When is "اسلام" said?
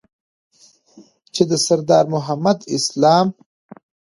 2.75-3.27